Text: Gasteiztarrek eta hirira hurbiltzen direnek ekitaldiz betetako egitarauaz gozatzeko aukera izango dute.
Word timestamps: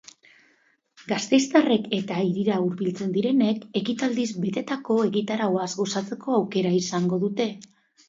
Gasteiztarrek 1.11 1.85
eta 1.97 2.17
hirira 2.29 2.57
hurbiltzen 2.65 3.13
direnek 3.19 3.69
ekitaldiz 3.83 4.27
betetako 4.49 5.01
egitarauaz 5.13 5.71
gozatzeko 5.85 6.39
aukera 6.43 6.77
izango 6.85 7.27
dute. 7.29 7.53